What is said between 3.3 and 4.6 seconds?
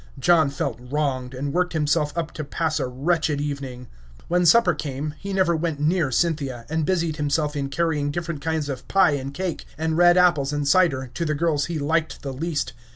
evening. When